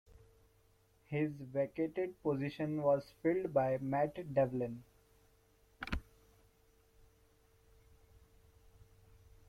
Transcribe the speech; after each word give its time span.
His 1.05 1.29
vacated 1.33 2.23
position 2.23 2.81
was 2.81 3.13
filled 3.21 3.53
by 3.53 3.77
Matt 3.79 4.33
Devlin. 4.33 4.83